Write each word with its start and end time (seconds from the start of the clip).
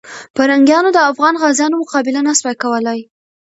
پرنګیانو 0.35 0.89
د 0.93 0.99
افغان 1.11 1.33
غازیانو 1.41 1.81
مقابله 1.83 2.19
نه 2.27 2.33
سوه 2.39 2.53
کولای. 2.63 2.99